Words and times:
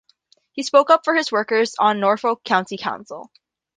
He 0.53 0.63
spoke 0.63 0.89
up 0.89 1.03
for 1.05 1.13
his 1.13 1.31
workers 1.31 1.75
on 1.77 1.99
Norfolk 1.99 2.43
County 2.43 2.75
Council. 2.75 3.31